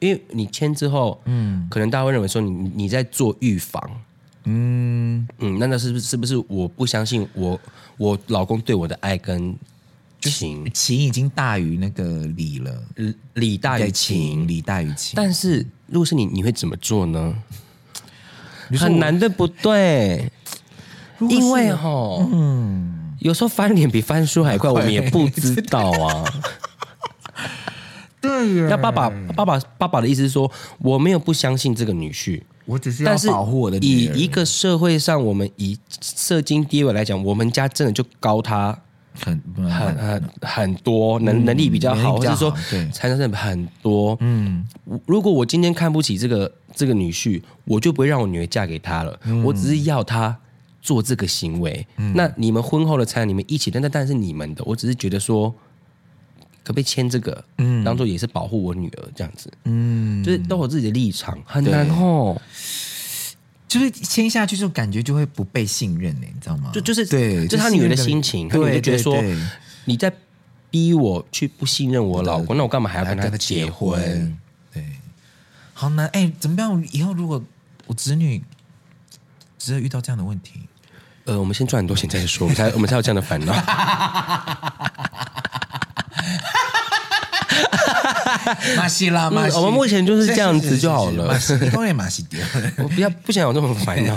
[0.00, 3.82] 因为你签之后，嗯，可能大家会认为说你你在做预防。
[4.44, 7.58] 嗯嗯，那那是不是是不是我不相信我
[7.96, 9.56] 我老公对我的爱跟？
[10.22, 12.84] 情情已经大于那个理了，
[13.32, 15.14] 理大于情，理大于情。
[15.16, 17.34] 但是如果是你，你会怎么做呢？
[18.78, 20.30] 很难的，不对？
[21.28, 21.88] 因为哈，
[22.32, 26.24] 嗯，有时候翻脸比翻书还快， 我们也不知道啊。
[28.20, 28.66] 对呀。
[28.70, 33.76] 那爸爸，爸爸，爸爸的意思是说，我没有不相信这个女婿，我只是要保护我的。
[33.78, 38.78] 以一个社会上，我们以社经地位来讲，我们家真的就高他。
[39.24, 42.50] 很很很很多能能力比较好，或者说
[42.92, 44.16] 财产是很多。
[44.20, 44.66] 嗯，
[45.06, 49.18] 如果我今天看不起这个这个女婿，我就不会让我女儿嫁给他了。
[49.24, 50.36] 嗯、我只是要他
[50.80, 51.86] 做这个行为。
[51.96, 54.64] 嗯、那你们婚后的财产你们一起，但但但是你们的。
[54.64, 55.50] 我只是觉得说，
[56.64, 57.44] 可不可以签这个？
[57.58, 59.52] 嗯，当做也是保护我女儿这样子。
[59.64, 62.40] 嗯，就是都有自己的立场，很难哦。
[63.70, 66.72] 就是签下去，就感觉就会不被信任呢，你知道吗？
[66.74, 69.22] 就就是对，就他女儿的心情，他女儿就觉得说
[69.84, 70.12] 你在
[70.70, 74.36] 逼我去不信任我老公，那我干嘛还要跟他结婚？
[74.72, 74.84] 对，
[75.72, 76.84] 好难哎，怎么办？
[76.90, 77.40] 以后如果
[77.86, 78.42] 我子女
[79.56, 80.62] 只有遇到这样的问题，
[81.26, 83.54] 呃，我们先赚很多钱再说，我们才我们才有这样的烦恼。
[88.76, 91.38] 马西拉，马西，我们目前就是这样子就好了。
[91.72, 92.40] 当然马西掉，
[92.78, 94.16] 我不要不想有这么烦恼。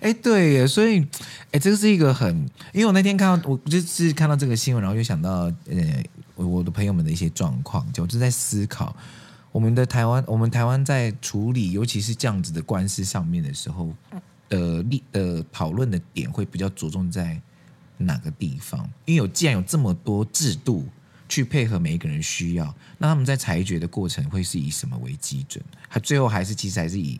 [0.00, 1.06] 哎，对耶，所以，
[1.52, 2.28] 哎，这个是一个很，
[2.72, 8.94] 因为我那天看到，我就是看到这个新闻，然后就想到，呃，我的朋友们的一些状况，就我就在思考，
[9.50, 13.88] 我们的台湾，我们台湾在处理，尤其是这样子的官司上面的时候，
[14.48, 17.40] 的立的讨论的点会比较着重在。
[17.96, 18.80] 哪个地方？
[19.04, 20.84] 因为有既然有这么多制度
[21.34, 25.60] 去配合每一个人需要，那他们在裁决的过程会是以什么为基准？
[25.90, 27.18] 他最后还是其实还是以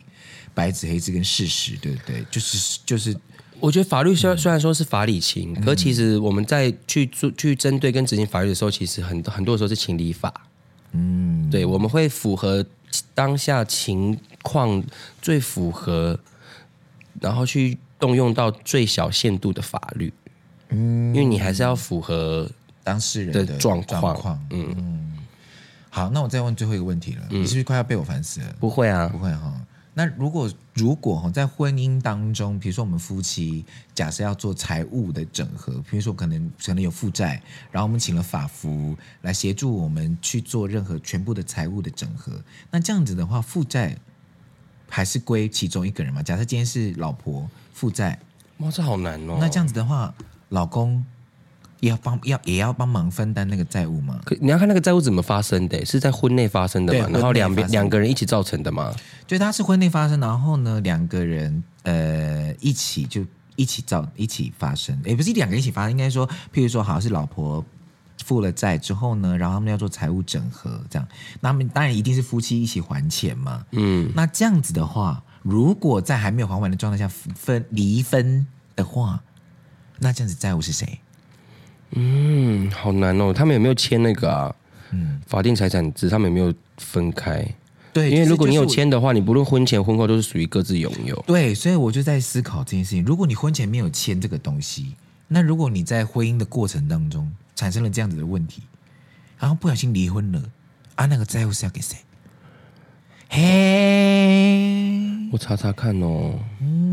[0.53, 2.25] 白纸黑字跟事实，对不对？
[2.31, 3.13] 就是就是，
[3.59, 10.33] 我觉得法律虽然虽然说是法理情，嗯、可其实我们在去做去针对跟执行法律的时候，其实很很多时候是情理法。
[10.93, 12.65] 嗯，对，我们会符合
[13.13, 14.81] 当下情况
[15.21, 16.17] 最符合，
[17.19, 20.13] 然后去动用到最小限度的法律。
[20.69, 22.49] 嗯，因为你还是要符合
[22.85, 24.39] 当事人的状况。
[24.51, 25.17] 嗯嗯，
[25.89, 27.23] 好，那我再问最后一个问题了。
[27.31, 28.55] 嗯、你是不是快要被我烦死了？
[28.59, 29.59] 不会啊，不会哈。
[29.95, 42.33] 那如果如果哈在婚姻当中，比如说我们夫妻假设要做财务的整合，比如说可能可能有负债，然后我们请了法服来协助我们去做任何全部的财务的整合，
[42.69, 43.97] 那这样子的话，负债
[44.87, 46.21] 还是归其中一个人嘛？
[46.21, 48.19] 假设今天是老婆负债，
[48.59, 49.37] 哇，这好难哦。
[49.41, 50.13] 那这样子的话。
[50.49, 51.03] 老公
[51.79, 54.19] 也要帮要也要帮忙分担那个债务吗？
[54.25, 57.09] 可你要看那个债务怎么发生的，是在婚内发生的嘛？
[57.11, 58.93] 然后两边两个人一起造成的吗？
[59.27, 67.63] 对他是婚内发生，然后呢两个人呃一起就一起造一起发生，也不是两个人一起发生，应该说，譬如说好像是老婆
[68.23, 71.07] 付了债之后呢，然后他们要做财务整合，这样，
[71.41, 73.65] 那他们当然一定是夫妻一起还钱嘛。
[73.71, 79.21] 嗯，那这样子的话，如果在还没有还完的状态下分离婚的话。
[79.97, 80.99] 那这样子债务是谁？
[81.95, 83.33] 嗯，好难哦。
[83.33, 84.55] 他们有没有签那个啊？
[84.91, 87.45] 嗯，法定财产制，他们有没有分开？
[87.91, 91.23] 对，因为如果你有签的话，你不论婚前婚后都是属于各自拥有。
[91.25, 93.03] 对，所以我就在思考这件事情。
[93.03, 94.93] 如果你婚前没有签这个东西，
[95.27, 98.61] 那如果你在婚姻的过程当中产生了这样子的问题，
[99.39, 100.43] 然后不小心离婚了，
[100.95, 101.97] 啊，那个债务是要给谁？
[103.29, 106.37] 嘿，我查查看哦。
[106.61, 106.84] 嗯。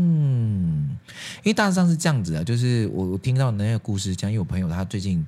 [1.43, 5.25] 因为大致上是这样子的，就是我我听到那个故事，讲因为我朋友他最近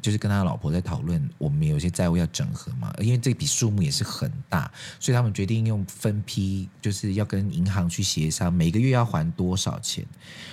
[0.00, 10.06] 就是跟他老婆在讨论，我们有些债务要整合嘛，因为这笔数目也是很大，所以他们决定用分批，就是要跟银行去协商，每个月要还多少钱。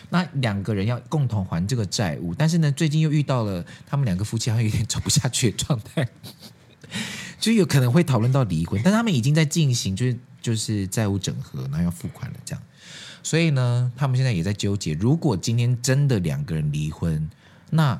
[0.09, 6.07] 那两个人要共同还这个债务，但是呢，最近又遇到了他们两个夫妻好像有点走不下去的状态，
[7.39, 12.61] 就有可能会讨论到离婚，但他们已经在进行，就是就是债务整合，然后要付款了这样。
[13.25, 17.27] 所以呢，他们现在也在纠结，如果今天真的两个人离婚，
[17.71, 17.99] 那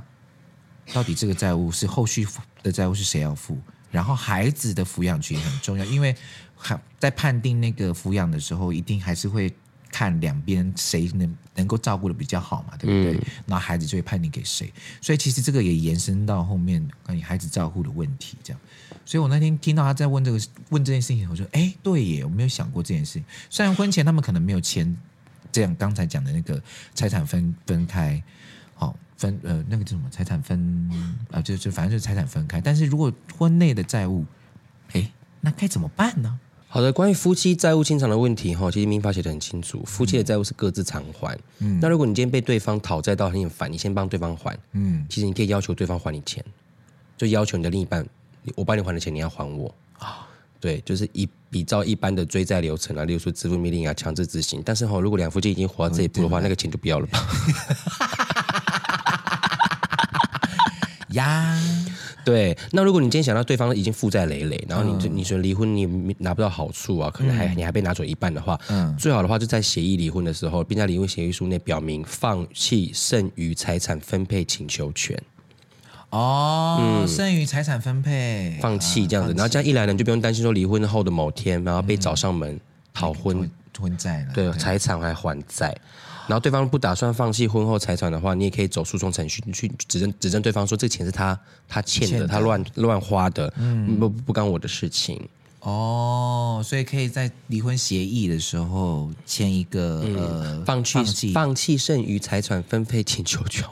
[0.93, 2.27] 到底这个债务是后续
[2.61, 3.57] 的债务是谁要付？
[3.89, 6.15] 然后孩子的抚养权也很重要，因为
[6.55, 9.51] 还在判定那个抚养的时候，一定还是会
[9.91, 13.27] 看两边谁能能够照顾的比较好嘛，对不对？
[13.47, 14.71] 那、嗯、孩子就会判定给谁。
[15.01, 18.61] 所以其实这个也延伸到后面关于孩子照顾的问题，这样。
[19.03, 23.25] 所以我那天听到他在问这个问这件事情，我说：哎，对耶，我没有想过这件事情。
[23.49, 24.95] 虽然婚前他们可能没有签。
[25.55, 26.61] 这样刚才讲的那个
[26.93, 28.21] 财产分分开，
[28.73, 30.89] 好、哦、分呃那个叫什么财产分
[31.31, 32.59] 啊，就就反正就是财产分开。
[32.59, 34.25] 但是如果婚内的债务，
[34.91, 36.37] 哎，那该怎么办呢？
[36.67, 41.39] 好的，关于夫妻债务清偿的问题哈，其实民法写得很清楚，夫妻的债务是各自偿还。
[41.59, 44.59] 嗯，那如果你今天被对方讨债到很烦，你先帮对方还。
[44.73, 46.43] 嗯，其实你可以要求对方还你钱，
[47.15, 48.05] 就要求你的另一半，
[48.55, 50.27] 我帮你还的钱你要还我啊。
[50.59, 54.61] 对，就是一比照一般的追债流程啊，例如说支付命令啊，强制执行。
[54.65, 57.19] 但是哈，如果两夫妻已经活到这一步的话，那个钱就不要了吧。
[61.13, 61.57] 呀，
[62.25, 62.57] 对。
[62.71, 65.85] 那如果你今天想到对方已经负债累累，然后你就你说离婚你
[66.17, 75.17] 拿不到好处啊，可能还你还被拿走一半的话，嗯，最好的话就在协议离婚的时候，并在离婚协议书内表明放弃剩余财产分配请求权。
[76.11, 82.59] 哦，嗯、剩余财产分配，放弃这样子，啊、然后这样一来呢，你就不用担心说离婚后的某天，然后被找上门
[82.93, 85.75] 讨婚、嗯、婚债了，对，财产还还债，
[86.27, 91.37] 然后对方不打算放弃婚后财产的话，你也可以走诉讼程序去指证指证对方说这钱是他
[91.67, 95.21] 他欠的，欠的他乱乱花的，嗯，不不干我的事情。
[95.61, 103.67] 哦，所以可以在离婚协议的时候签一个、放弃放弃剩余财产分配请求权。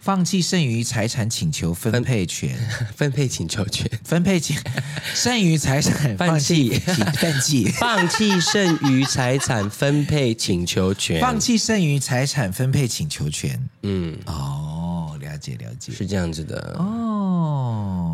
[0.00, 2.56] 放弃剩余财产请求分配权，
[2.96, 4.56] 分配请求权，分配请
[5.14, 6.80] 剩余财产 放弃，
[7.20, 7.64] 放弃。
[7.72, 13.68] 放弃剩余财产分配请求权，放弃剩余财产分配请求权。
[13.82, 16.76] 嗯，哦，了解了解，是这样子的。
[16.78, 18.07] 哦。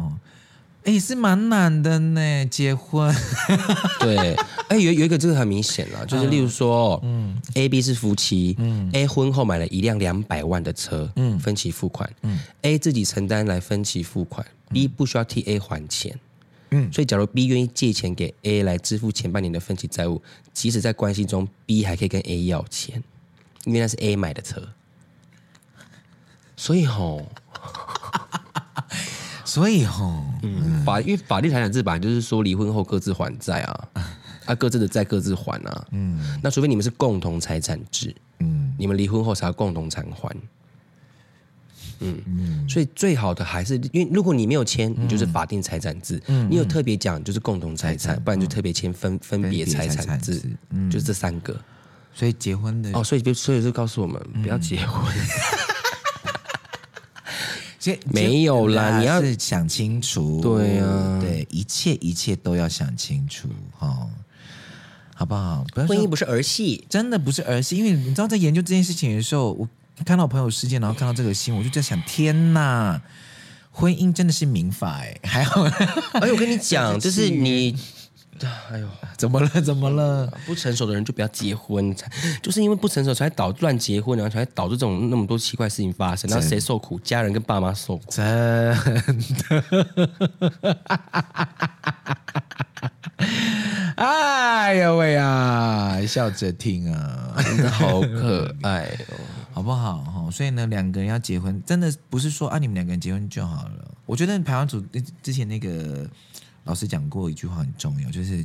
[0.84, 3.14] 哎，是蛮难的呢，结婚。
[4.00, 4.36] 对，
[4.68, 16.20] 哎，有有一个这个很明显了，就是例如说，嗯，A、B 是夫妻，嗯，A 婚后买了一辆两百万的车，嗯，分期付款，嗯，A 自己承担来分期付款，B 不需要替 A 还钱，
[16.68, 23.02] 嗯，所以假如 B 愿意借钱给 A 来支付前半年的分期债务，即使在关系中，B 还可以跟 A 要钱，
[23.64, 24.62] 因为那是 A 买的车，
[26.56, 27.26] 所以吼。
[29.54, 33.88] 所以哈，嗯，法因为法律财产制本来就是说离婚后各自还债啊，
[34.46, 40.28] 啊，各自的债各自还啊，嗯，那除非你们是共同财产制，嗯，你们离婚后才要共同偿还，
[42.00, 51.56] 嗯嗯，所以最好的还是因为如果你没有签，你就是法定财产制，嗯，你有特别讲就是共同财产，不然就特别签分分别财产制，嗯，就这三个，
[52.12, 55.14] 所以结婚的哦，所以就所以就告诉我们不要结婚。
[58.06, 60.40] 没有啦，你要是想清楚。
[60.40, 64.08] 对啊，对，一切一切都要想清楚，哈，
[65.14, 65.64] 好不好？
[65.88, 67.76] 婚姻不是儿戏，真的不是儿戏。
[67.76, 69.68] 因为你知道，在研究这件事情的时候，我
[70.04, 73.00] 看到朋友事件，然后看到这个新闻，我就在想：天哪，
[73.70, 75.62] 婚姻真的是民法哎，还好。
[75.64, 77.76] 哎，我跟你讲， 就是你。
[78.70, 79.48] 哎呦，怎么了？
[79.62, 80.26] 怎么了？
[80.44, 82.10] 不成熟的人就不要结婚，才
[82.42, 86.28] 就是因为不成熟才导乱结婚，然后才导致这种那么多奇怪事情发生。
[86.30, 86.98] 然后谁受苦？
[87.00, 88.04] 家人跟爸妈受苦。
[88.08, 89.64] 真的。
[93.96, 96.04] 哎呦喂啊！
[96.06, 99.14] 笑着听啊，真的好可爱哦，
[99.54, 99.98] 好不好？
[99.98, 103.92] 哈，所以呢，两个人要结婚，真的不是说啊，你们两个人结婚就好了。
[104.04, 104.84] 我觉得排湾组
[105.22, 106.06] 之前那个。
[106.64, 108.44] 老师讲过一句话很重要，就是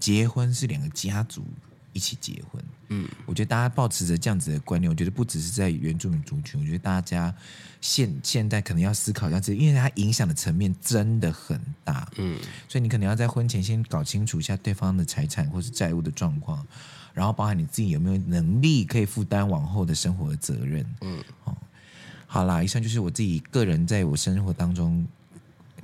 [0.00, 1.44] 结婚是两个家族
[1.92, 2.62] 一起结婚。
[2.90, 7.34] 嗯，我觉得大家保持着这样子的观念，我觉得不只是在原住民族群，我觉得大家
[7.80, 12.08] 现现在可能要思考一下，这因为它影响的层面真的很大。
[12.16, 16.64] 嗯，所以你可能要在婚前先搞清楚一下对方的财产或是债务的状况，
[17.12, 20.86] 然后包含你自己有没有能力可以负担往后的生活的责任。
[21.00, 21.58] 嗯，好，
[22.26, 25.04] 好啦，以上就是我自己个人在我生活当中。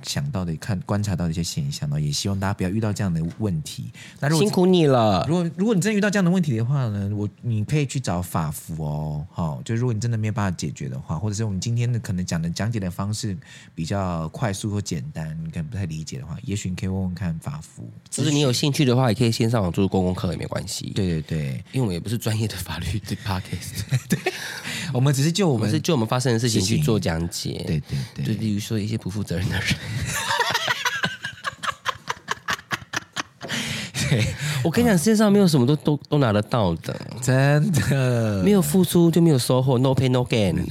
[0.05, 3.85] 想到的、看观察到的一些现象呢，也希望大家不要遇到这样的问题。
[4.19, 5.25] 那如果辛苦你了。
[5.27, 9.25] 如果如果你真的遇到这样的问题的话呢，我你可以去找法服哦。
[9.31, 13.35] 好，就如果你真的没有办法解决的话，或者是我们今天的可能讲的讲解的方式
[13.73, 17.89] 比较快速或简单，你可能不太理解的话，也许你可以问问看法服。
[18.09, 20.91] 就是你有兴趣的话，也可以先上网做公共课也没关系。
[20.95, 24.19] 对对对，因为我们也不是专业的法律的 podcast，对，
[24.93, 27.63] 我们只是就我们，我们是就我们发生的事情去做讲解。
[27.65, 29.75] 对对对，就例如说一些不负责任的人。
[34.09, 34.25] 对，
[34.63, 40.63] 我跟你讲，世界上没有什么都都都拿得到的，真的，没有付出就没有收获，no pain no gain。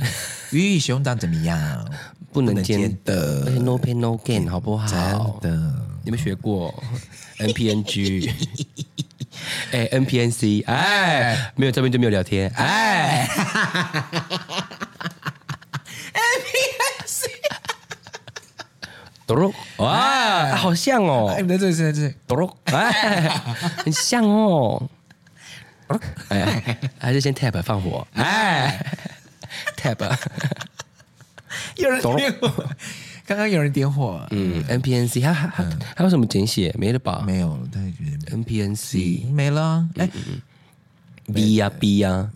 [0.51, 1.85] 鱼与熊掌怎么样？
[2.33, 5.39] 不能兼得，no pain no gain，好不好？
[5.41, 5.57] 真的，
[6.05, 6.73] 有没有学过？
[7.39, 8.31] N P N G？
[9.73, 13.29] 哎，N P N C，哎，没有照片就没有聊天，哎。
[19.27, 21.35] 哆罗哇，好像哦！
[21.37, 23.29] 哎，在这里，在这里，哆罗，哎，
[23.85, 24.89] 很像哦。
[26.29, 28.85] 哎，还是先 tap 放火，哎
[29.77, 30.19] ，tap。
[31.77, 32.51] 有人点火，
[33.27, 34.27] 刚刚有人点火。
[34.31, 35.65] 嗯，NPNC，还还还
[35.97, 36.75] 还有什么简写？
[36.79, 37.23] 没了吧？
[37.27, 39.89] 没有，大家觉得 NPNC 没了。
[39.97, 40.09] 哎。
[41.33, 42.31] B 呀 B 呀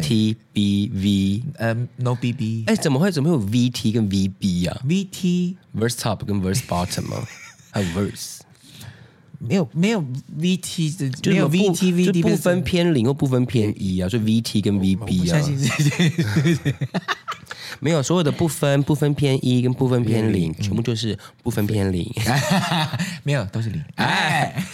[0.00, 6.40] ，T B V，嗯，No B B，哎，怎么会怎么会有 V T 跟 V B 呀？V T verse top 跟
[6.42, 7.26] verse bottom 吗？
[7.70, 8.40] 还有 verse，
[9.38, 10.04] 没有没有
[10.36, 15.40] V T 的，没有 V T V D 不分偏零又不分偏一啊，所以 V T 跟 V B 啊，
[17.80, 22.12] 没有所有的不分不分偏一跟不分偏零，全部就是不分偏零，
[23.22, 24.54] 没有都是零，哎，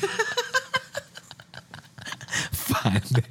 [2.50, 3.00] 烦。
[3.11, 3.22] 的。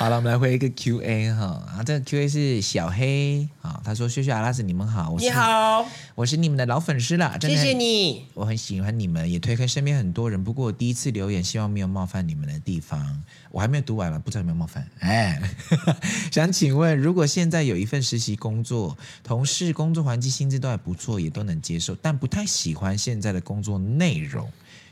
[0.00, 1.44] 好了，我们来回一个 Q A 哈
[1.76, 10.42] 啊，这个 Q A 是小黑啊，他说：“秀秀阿拉斯，你们好，你好，我是你们的老粉丝了，真的谢谢你，我很喜欢你们，也推开身边很多人。
[10.42, 14.88] 不过我第一次留言，希望没有冒犯你们的地方，我还没有读完了，不知道有没有冒犯。
[15.00, 15.38] 哎，
[16.32, 24.50] 想请问，如果现在有一份实习工作，同事工作环境、薪资都还不错，也都能接受，但不太喜欢现在的工作内容。”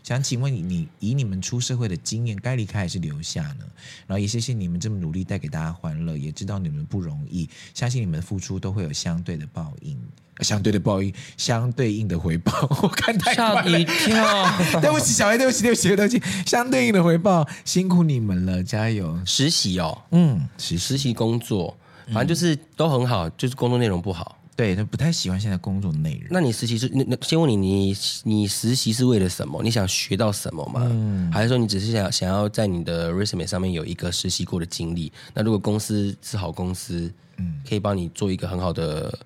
[0.09, 3.67] 想请问你，你以你们出社会的经验，该离开还是留下呢？
[4.07, 9.99] 然后也谢谢你们这么努力带给大家欢乐，也知道你们不容易，相信你们的付出都会有相对的报应，
[10.41, 12.51] 相对的报应，相对应的回报。
[12.83, 14.51] 我看太吓一跳，
[14.81, 19.21] 对不起，小 A，对不起，对不起，对不起，相对应的回报，辛苦你们了，加油！
[19.27, 21.77] 实习哦，嗯，实实习工作，
[22.15, 24.38] 反正就是都很好，就是工作内容不好。
[24.59, 26.27] 对，他不太喜欢现在工作内容。
[26.33, 29.63] 那你实习是那那先问你，你你实习是为了什么？
[29.63, 30.83] 你想学到什么吗？
[30.91, 35.13] 嗯，还是说你只是想想要在你的 resume 上面有一个实习过的经历？
[35.33, 39.17] 那如果公司是好公司，嗯，可以帮你做一个很好的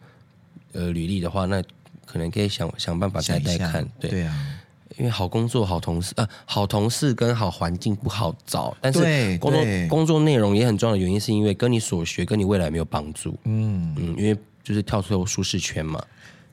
[0.72, 1.62] 呃履历的话，那
[2.04, 3.88] 可能可以想想办法再带看。
[3.98, 4.60] 对对啊，
[4.98, 13.34] 因为好工作、好同事，呃，好同事跟好环境不好找，但是工作工作内容也很重要的原因，是因为跟你所学跟你未来没有帮助。
[13.44, 14.36] 嗯嗯，因为。
[14.62, 16.02] 就是跳出舒适圈嘛。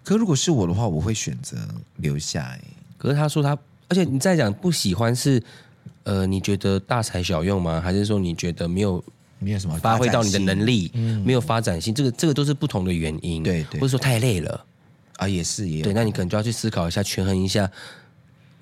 [0.03, 1.57] 可如果是我的话，我会选择
[1.97, 2.62] 留下欸。
[2.97, 3.57] 可是他说他，
[3.88, 5.41] 而且你再讲不喜欢是，
[6.03, 7.80] 呃，你觉得大材小用吗？
[7.80, 9.03] 还是说你觉得没有
[9.38, 10.91] 没有什么发挥到你的能力，
[11.24, 11.93] 没有发展性？
[11.93, 13.43] 这个这个都是不同的原因。
[13.43, 14.66] 对对，或者说太累了
[15.18, 15.93] 啊，也是也对。
[15.93, 17.70] 那你可能就要去思考一下，权衡一下，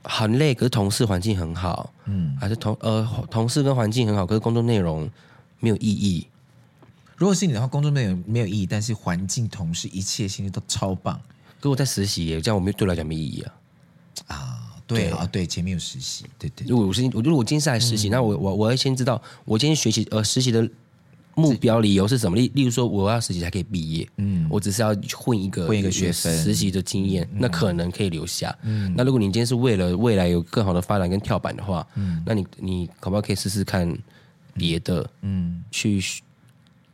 [0.04, 5.10] 很累，可是同事环境很好，嗯，还是同呃同事跟环境很好，可是工作内容
[5.60, 6.28] 没有意义。
[7.18, 11.20] 如果是你的话，工作没有没有意义，但是环境、同事一切心情都超棒。
[11.60, 13.54] 可我在实习耶，这样我没对我来讲没意义啊。
[14.28, 16.68] 啊，对啊，对，前面有实习，对对。
[16.68, 20.70] 如果我是我，如果我今天是来实习，嗯、那我我我要先知道我今天学习呃实习的
[21.34, 22.38] 目标理由是什么？
[22.38, 28.56] 例例如说，我要实习才可以毕业，嗯，我只是要混一个混一个学分实习的经验，嗯、那可能可以留下。
[28.62, 33.92] 嗯，那如果你今天是为了未来有更好的发展跟跳板的话，嗯，那你你可不可以试试看
[34.54, 35.10] 别的？
[35.22, 36.00] 嗯，去。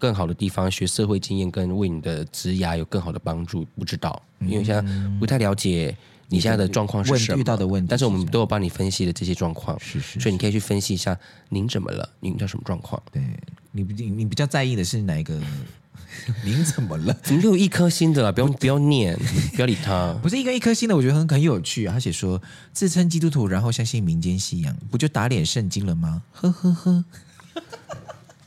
[0.03, 4.81] 更好的地方学社会经验，跟为你的职涯有更好的帮助，不知道，因为现在
[5.17, 5.95] 不太了解
[6.27, 13.01] 你现在的状况是什么，遇到的问题，但是我们都有帮你分析的这些状况，是是，所以你可以去分析一下您怎么了，您叫什么状况？
[13.13, 13.23] 对，
[13.71, 15.39] 你你你比较在意的是哪一个？
[16.43, 17.17] 您怎么了？
[17.23, 18.33] 怎么有一颗星的了？
[18.33, 19.17] 不用不要念，
[19.55, 20.13] 不要理他。
[20.21, 21.93] 不是一个一颗星的，我觉得很很有趣啊。
[21.93, 22.41] 他写说
[22.73, 26.21] 自称基督徒，然后相信民间信仰，不就打脸圣经了吗？
[26.33, 27.05] 呵呵呵。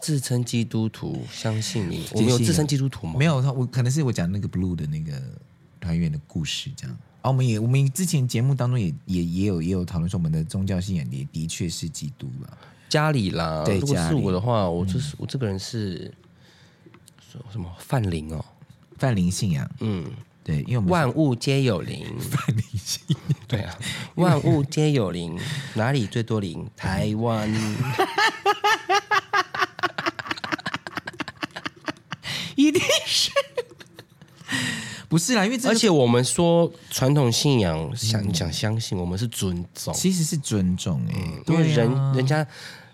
[0.07, 2.07] 自称基督徒，相信你。
[2.13, 3.15] 我没有自称基督徒吗？
[3.19, 5.21] 没有，我可能是我讲那个 Blue 的那个
[5.81, 6.97] 团员的故事，这样。
[7.23, 12.57] 啊，我们也我们之前节目当中也也也有也有讨论说，我们的宗教信仰也的确是基督了。
[12.89, 16.15] 家里啦，对，如果是我的话，我就是、嗯、我这个人是
[17.33, 18.45] 说什么范灵哦，
[18.99, 19.69] 范灵信仰。
[19.81, 20.09] 嗯，
[20.45, 23.19] 对，因为我们万物皆有灵， 范灵信仰。
[23.49, 23.77] 对啊，
[24.15, 25.37] 万物皆有灵，
[25.75, 26.65] 哪里最多灵？
[26.77, 27.53] 台湾。
[32.57, 33.31] 一定是，
[35.09, 42.45] 不是啦，因为而且我们说传统信仰，想想相信，我们是尊重，其实是尊重哎、欸，因为人、啊、人家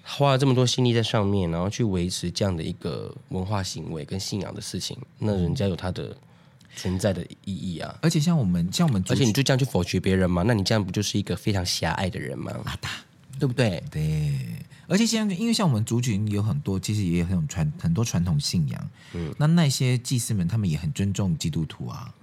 [0.03, 6.17] 花了这么多心力在上面，然后去维持这样的一个文化行为跟信仰的事情，那人家有他的
[6.75, 7.97] 存在的意义啊。
[8.03, 10.43] 而且像我们，像我们，而且你就这样去否决别人嘛？
[10.45, 12.53] 那你这样不就是一个非常狭隘的人吗？
[12.65, 12.77] 啊，
[13.43, 13.83] 对不对？
[13.91, 14.39] 对。
[14.87, 18.91] 而且现在，因为像我们族群有很多，其实也有很传很多传统信仰。
[19.15, 22.15] 嗯，那那些祭司们，他们也很尊重基督徒啊。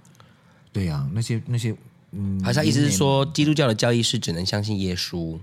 [0.72, 1.76] 对啊，那些那些，
[2.12, 5.38] 嗯，好像意思是说，基督教的教义是只能相信耶稣。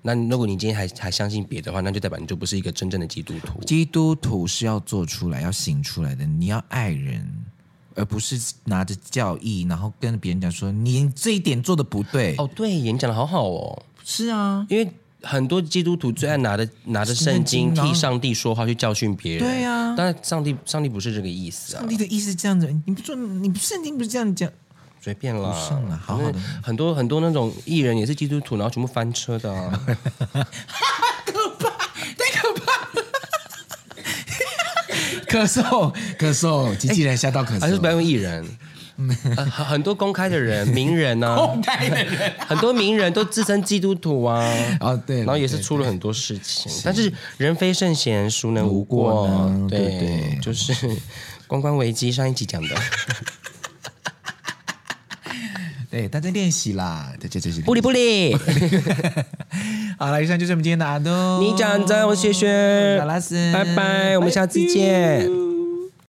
[0.00, 3.60] 那如果你今天还还相信别的话，那就代表你就不是一个真正的基督徒。
[3.64, 6.24] 基督徒是要做出来、要行出来的。
[6.24, 7.30] 你要爱人，
[7.94, 12.36] 而不是拿着教义，然后跟别人讲说你这一点做的不对。
[12.38, 13.82] 哦，对，演讲的好好哦。
[14.02, 14.90] 是啊，因为。
[15.22, 19.46] 很多基督徒最爱拿着拿着圣经替上帝说话，去教训别人。
[19.46, 21.80] 对呀、啊，但是上帝上帝不是这个意思啊。
[21.80, 24.50] 上帝的意思是这样子，你不做，你圣经不是这样讲，
[25.00, 25.52] 随便啦。
[26.04, 29.70] 好好的，很多很多那种艺人也是基督徒，然后全部翻车的啊。
[31.26, 31.68] 可怕，
[32.16, 33.04] 太可怕了！
[35.28, 38.44] 咳嗽咳嗽，机器人吓到咳嗽，欸、还是不要用艺人。
[39.36, 41.36] 呃、很多公开的人，名人呢、啊？
[41.46, 44.44] 公开的人，很多名人都自称基督徒啊。
[44.80, 46.70] 哦，对，然后也是出了很多事情。
[46.84, 49.28] 但是人非圣贤，孰能无过？
[49.68, 50.74] 对，对对，就是
[51.46, 52.68] 公关危机上一集讲的。
[55.90, 58.32] 对，大家练习啦，大家就是不离不离。
[59.98, 61.42] 好了，以上就是我们今天的阿东。
[61.42, 65.49] 你讲真，我谢谢，小拉斯，拜拜，我们下次见。